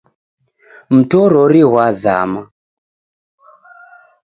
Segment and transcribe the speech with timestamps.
[0.95, 2.41] Mtorori ghwazama